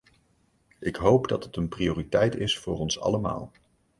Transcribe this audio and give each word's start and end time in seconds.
Ik 0.79 0.95
hoop 0.95 1.27
dat 1.27 1.43
het 1.43 1.55
een 1.57 1.69
prioriteit 1.69 2.35
is 2.35 2.57
voor 2.57 2.79
ons 2.79 2.99
allemaal. 2.99 3.51